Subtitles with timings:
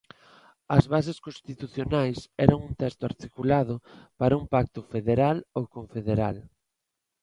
[0.77, 3.75] As Bases Constitucionais eran un texto articulado
[4.19, 6.37] para un pacto federal ou confederal.